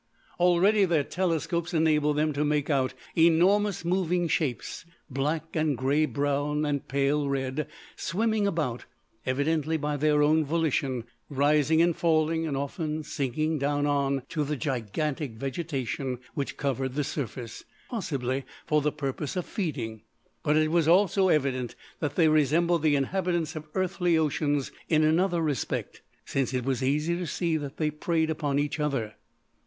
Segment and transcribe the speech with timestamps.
[0.39, 6.65] Already their telescopes enabled them to make out enormous moving shapes, black and grey brown
[6.65, 8.85] and pale red, swimming about,
[9.27, 14.55] evidently by their own volition, rising and falling and often sinking down on to the
[14.55, 20.01] gigantic vegetation which covered the surface, possibly for the purpose of feeding.
[20.41, 25.41] But it was also evident that they resembled the inhabitants of earthly oceans in another
[25.43, 29.13] respect, since it was easy to see that they preyed upon each other.